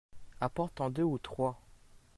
apporte 0.39 0.81
en 0.81 0.89
deux 0.89 1.03
ou 1.03 1.19
trois. 1.19 1.61